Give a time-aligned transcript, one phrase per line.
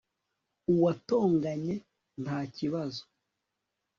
[0.73, 1.75] uwatonganye
[2.23, 3.03] ntakibazo